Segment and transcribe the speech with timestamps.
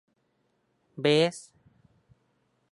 [1.03, 1.05] เบ
[1.35, 1.37] ส